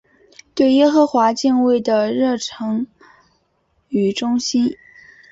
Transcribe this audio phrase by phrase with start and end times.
[0.55, 2.87] 对耶和华敬畏的热诚
[3.89, 4.75] 与忠心。